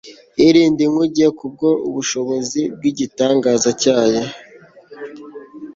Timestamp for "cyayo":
3.81-4.23